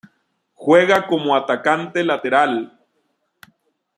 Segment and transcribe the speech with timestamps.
[0.55, 2.73] Juega como atacante lateral.